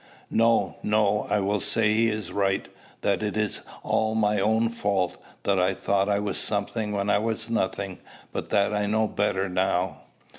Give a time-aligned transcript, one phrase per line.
[0.31, 2.67] "No, no: I will say he is right;
[3.01, 7.19] that it is all my own fault; that I thought I was something when I
[7.19, 7.99] was nothing,
[8.33, 9.97] but that I know better now."